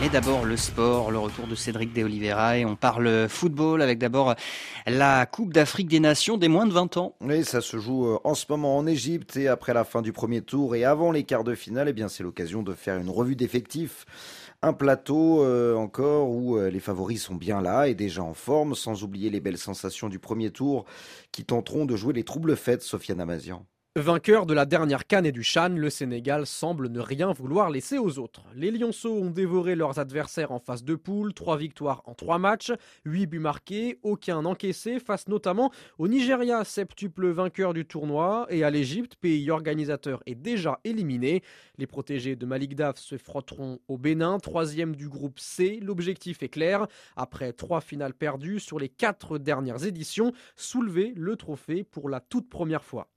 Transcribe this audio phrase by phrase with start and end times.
[0.00, 3.98] Mais d'abord le sport, le retour de Cédric De Oliveira et on parle football avec
[3.98, 4.36] d'abord
[4.86, 7.16] la Coupe d'Afrique des Nations des moins de 20 ans.
[7.20, 10.12] Oui, ça se joue euh, en ce moment en Égypte et après la fin du
[10.12, 13.10] premier tour et avant les quarts de finale, eh bien c'est l'occasion de faire une
[13.10, 14.06] revue d'effectifs.
[14.62, 18.76] Un plateau euh, encore où euh, les favoris sont bien là et déjà en forme,
[18.76, 20.84] sans oublier les belles sensations du premier tour
[21.32, 23.66] qui tenteront de jouer les troubles fêtes, Sofiane Amazian.
[23.98, 27.98] Vainqueur de la dernière canne et du Chan, le Sénégal semble ne rien vouloir laisser
[27.98, 28.44] aux autres.
[28.54, 32.70] Les Lionceaux ont dévoré leurs adversaires en phase de poule, trois victoires en trois matchs,
[33.04, 38.70] huit buts marqués, aucun encaissé, face notamment au Nigeria, septuple vainqueur du tournoi, et à
[38.70, 41.42] l'Égypte, pays organisateur et déjà éliminé.
[41.76, 45.80] Les protégés de Malik Daf se frotteront au Bénin, troisième du groupe C.
[45.82, 46.86] L'objectif est clair,
[47.16, 52.48] après trois finales perdues sur les quatre dernières éditions, soulever le trophée pour la toute
[52.48, 53.08] première fois.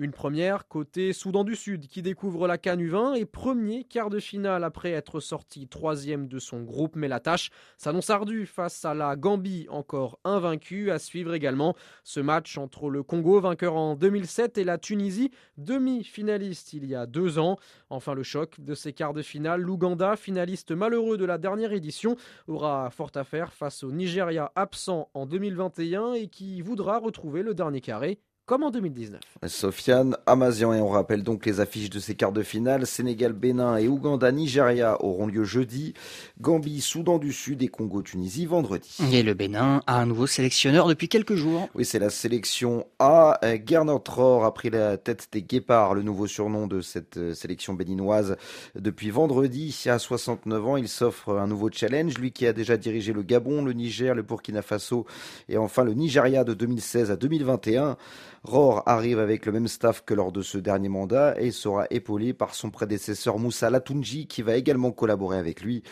[0.00, 4.20] Une première côté Soudan du Sud qui découvre la Cannes U20 et premier quart de
[4.20, 8.94] finale après être sorti troisième de son groupe, mais la tâche s'annonce ardue face à
[8.94, 10.92] la Gambie encore invaincue.
[10.92, 16.74] À suivre également ce match entre le Congo, vainqueur en 2007, et la Tunisie, demi-finaliste
[16.74, 17.56] il y a deux ans.
[17.90, 22.14] Enfin le choc de ces quarts de finale, l'Ouganda, finaliste malheureux de la dernière édition,
[22.46, 27.54] aura fort à faire face au Nigeria absent en 2021 et qui voudra retrouver le
[27.54, 29.20] dernier carré comme en 2019.
[29.46, 32.86] Sofiane Amazian, et on rappelle donc les affiches de ces quarts de finale.
[32.86, 35.92] Sénégal, Bénin et Ouganda, Nigeria auront lieu jeudi.
[36.40, 38.96] Gambie, Soudan du Sud et Congo, Tunisie vendredi.
[39.12, 41.68] Et le Bénin a un nouveau sélectionneur depuis quelques jours.
[41.74, 43.38] Oui, c'est la sélection A.
[43.66, 47.74] Gernot Rohr a pris la tête des Guépards, le nouveau surnom de cette euh, sélection
[47.74, 48.36] béninoise
[48.74, 49.78] depuis vendredi.
[49.88, 52.16] À 69 ans, il s'offre un nouveau challenge.
[52.16, 55.04] Lui qui a déjà dirigé le Gabon, le Niger, le Burkina Faso
[55.50, 57.98] et enfin le Nigeria de 2016 à 2021.
[58.44, 62.32] Rohr arrive avec le même staff que lors de ce dernier mandat et sera épaulé
[62.32, 65.82] par son prédécesseur Moussa Latunji qui va également collaborer avec lui.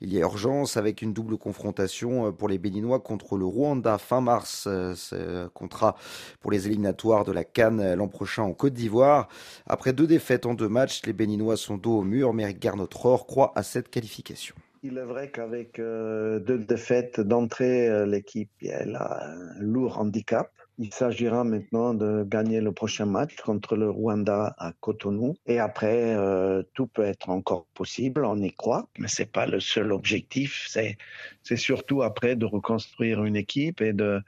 [0.00, 3.98] Il y a urgence avec une double confrontation euh, pour les Béninois contre le Rwanda
[3.98, 4.66] fin mars.
[4.68, 5.96] Euh, ce contrat
[6.40, 9.28] pour les éliminatoires de la Cannes euh, l'an prochain en Côte d'Ivoire.
[9.66, 13.26] Après deux défaites en deux matchs, les Béninois sont dos au mur, mais Garnot Rohr
[13.26, 14.54] croit à cette qualification.
[14.82, 20.50] Il est vrai qu'avec deux défaites d'entrée, l'équipe a un lourd handicap.
[20.80, 25.36] Il s'agira maintenant de gagner le prochain match contre le Rwanda à Cotonou.
[25.46, 28.88] Et après, euh, tout peut être encore possible, on y croit.
[28.96, 30.66] Mais c'est pas le seul objectif.
[30.68, 30.96] C'est,
[31.42, 34.20] c'est surtout après de reconstruire une équipe et de,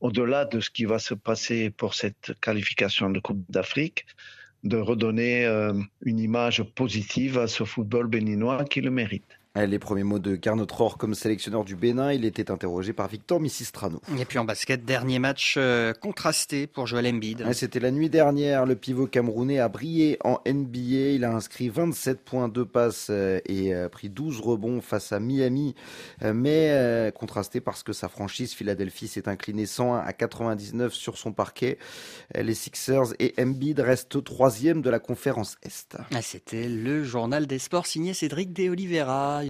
[0.00, 4.06] au-delà de ce qui va se passer pour cette qualification de Coupe d'Afrique,
[4.62, 5.72] de redonner euh,
[6.02, 9.40] une image positive à ce football béninois qui le mérite.
[9.56, 10.66] Les premiers mots de Carnot
[10.98, 14.02] comme sélectionneur du Bénin, il était interrogé par Victor Missistrano.
[14.18, 17.50] Et puis en basket, dernier match euh, contrasté pour Joel Embiid.
[17.54, 22.20] C'était la nuit dernière, le pivot camerounais a brillé en NBA, il a inscrit 27
[22.22, 25.74] points, de passes euh, et a pris 12 rebonds face à Miami,
[26.22, 31.32] euh, mais contrasté parce que sa franchise Philadelphie s'est inclinée 101 à 99 sur son
[31.32, 31.78] parquet.
[32.34, 35.96] Les Sixers et Embiid restent troisième de la conférence Est.
[36.14, 39.42] Ah, c'était le journal des sports signé Cédric De Oliveira.